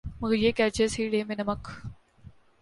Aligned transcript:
مگر 0.21 0.33
یہ 0.33 0.51
کیا 0.51 0.67
جیس 0.73 0.99
ہی 0.99 1.09
ڈے 1.09 1.23
میں 1.23 1.35
نمک 1.35 1.67